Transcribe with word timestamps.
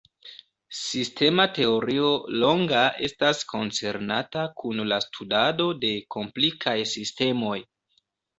Sistema 0.75 1.43
teorio 1.57 2.07
longa 2.43 2.81
estas 3.09 3.43
koncernata 3.51 4.47
kun 4.63 4.83
la 4.93 4.99
studado 5.05 5.69
de 5.85 5.93
komplikaj 6.17 6.75
sistemoj. 6.95 7.61